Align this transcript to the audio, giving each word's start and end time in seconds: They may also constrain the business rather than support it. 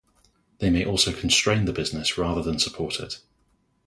They 0.57 0.71
may 0.71 0.83
also 0.83 1.13
constrain 1.13 1.65
the 1.65 1.73
business 1.73 2.17
rather 2.17 2.41
than 2.41 2.57
support 2.57 2.99
it. 2.99 3.19